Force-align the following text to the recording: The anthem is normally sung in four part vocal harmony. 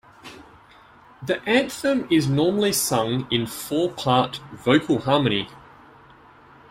The 1.21 1.47
anthem 1.47 2.07
is 2.11 2.27
normally 2.27 2.73
sung 2.73 3.27
in 3.29 3.45
four 3.45 3.91
part 3.91 4.37
vocal 4.51 4.97
harmony. 5.01 5.47